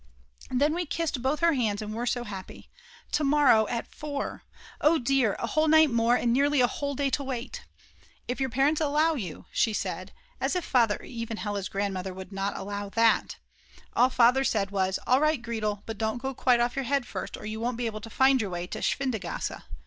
Then 0.49 0.73
we 0.73 0.87
kissed 0.87 1.21
both 1.21 1.41
her 1.41 1.53
hands 1.53 1.79
and 1.79 1.93
were 1.93 2.07
so 2.07 2.23
happy! 2.23 2.71
To 3.11 3.23
morrow 3.23 3.67
at 3.67 3.85
4! 3.85 4.41
Oh 4.81 4.97
dear, 4.97 5.35
a 5.37 5.45
whole 5.45 5.67
night 5.67 5.91
more 5.91 6.15
and 6.15 6.33
nearly 6.33 6.59
a 6.59 6.65
whole 6.65 6.95
day 6.95 7.11
to 7.11 7.23
wait. 7.23 7.65
"If 8.27 8.39
your 8.39 8.49
parents 8.49 8.81
allow 8.81 9.13
you," 9.13 9.45
she 9.51 9.73
said; 9.73 10.11
as 10.39 10.55
if 10.55 10.65
Father 10.65 10.95
or 10.95 11.03
even 11.05 11.37
Hella's 11.37 11.69
grandmother 11.69 12.15
would 12.15 12.31
not 12.31 12.57
allow 12.57 12.89
that! 12.89 13.37
All 13.93 14.09
Father 14.09 14.43
said 14.43 14.71
was: 14.71 14.97
"All 15.05 15.19
right 15.21 15.39
Gretel, 15.39 15.83
but 15.85 15.99
don't 15.99 16.17
go 16.17 16.33
quite 16.33 16.59
off 16.59 16.75
your 16.75 16.85
head 16.85 17.05
first 17.05 17.37
or 17.37 17.45
you 17.45 17.59
won't 17.59 17.77
be 17.77 17.85
able 17.85 18.01
to 18.01 18.09
find 18.09 18.41
your 18.41 18.49
way 18.49 18.65
to 18.65 18.81
Schwindgasse. 18.81 19.61